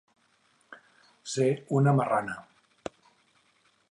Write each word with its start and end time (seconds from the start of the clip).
Ser 1.33 1.49
una 1.81 1.95
marrana. 1.99 2.39